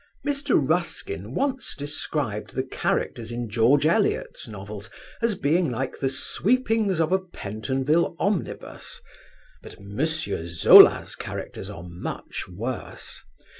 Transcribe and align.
Mr. 0.25 0.57
Ruskin 0.59 1.35
once 1.35 1.75
described 1.75 2.55
the 2.55 2.63
characters 2.63 3.31
in 3.31 3.47
George 3.47 3.85
Eliot's 3.85 4.47
novels 4.47 4.89
as 5.21 5.35
being 5.35 5.69
like 5.69 5.99
the 5.99 6.09
sweepings 6.09 6.99
of 6.99 7.11
a 7.11 7.19
Pentonville 7.19 8.15
omnibus, 8.17 8.99
but 9.61 9.79
M. 9.79 9.99
Zola's 10.47 11.15
characters 11.15 11.69
are 11.69 11.83
much 11.83 12.47
worse. 12.47 13.21